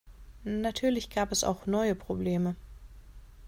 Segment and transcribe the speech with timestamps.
[0.45, 2.55] Natürlich gab es auch neue Probleme.